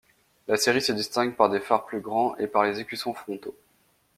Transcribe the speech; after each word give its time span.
La 0.47 0.57
série 0.57 0.81
se 0.81 0.93
distingue 0.93 1.35
par 1.35 1.47
des 1.51 1.59
phares 1.59 1.85
plus 1.85 1.99
grands 2.01 2.35
et 2.37 2.47
par 2.47 2.63
les 2.63 2.79
écussons 2.79 3.13
frontaux. 3.13 3.55